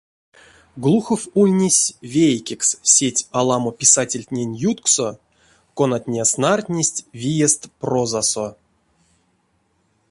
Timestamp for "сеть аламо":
2.93-3.71